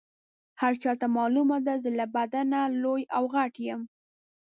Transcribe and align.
هر 0.61 0.73
چاته 0.81 1.05
معلومه 1.17 1.57
ده 1.65 1.73
زه 1.83 1.89
له 1.99 2.05
بدنه 2.15 2.59
لوی 2.81 3.01
او 3.15 3.23
غټ 3.35 3.53
یم. 3.67 3.81